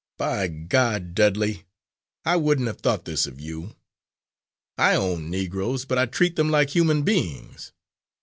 By 0.17 0.47
G 0.47 0.65
d, 0.67 0.99
Dudley, 1.13 1.65
I 2.25 2.35
wouldn't 2.35 2.65
have 2.65 2.81
thought 2.81 3.05
this 3.05 3.27
of 3.27 3.39
you! 3.39 3.75
I 4.75 4.95
own 4.95 5.29
Negroes, 5.29 5.85
but 5.85 5.99
I 5.99 6.07
treat 6.07 6.37
them 6.37 6.49
like 6.49 6.71
human 6.71 7.03
beings. 7.03 7.71